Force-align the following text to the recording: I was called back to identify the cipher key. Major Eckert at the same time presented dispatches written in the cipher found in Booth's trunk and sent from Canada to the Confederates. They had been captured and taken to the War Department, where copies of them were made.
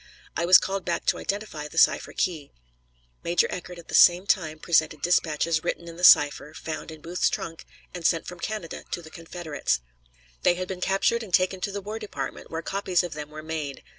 I 0.35 0.47
was 0.47 0.57
called 0.57 0.83
back 0.83 1.05
to 1.05 1.19
identify 1.19 1.67
the 1.67 1.77
cipher 1.77 2.11
key. 2.11 2.51
Major 3.23 3.45
Eckert 3.51 3.77
at 3.77 3.87
the 3.87 3.93
same 3.93 4.25
time 4.25 4.57
presented 4.57 5.03
dispatches 5.03 5.63
written 5.63 5.87
in 5.87 5.95
the 5.95 6.03
cipher 6.03 6.55
found 6.55 6.89
in 6.89 7.01
Booth's 7.01 7.29
trunk 7.29 7.65
and 7.93 8.03
sent 8.03 8.25
from 8.25 8.39
Canada 8.39 8.83
to 8.89 9.03
the 9.03 9.11
Confederates. 9.11 9.81
They 10.41 10.55
had 10.55 10.67
been 10.67 10.81
captured 10.81 11.21
and 11.21 11.31
taken 11.31 11.61
to 11.61 11.71
the 11.71 11.81
War 11.81 11.99
Department, 11.99 12.49
where 12.49 12.63
copies 12.63 13.03
of 13.03 13.13
them 13.13 13.29
were 13.29 13.43
made. 13.43 13.83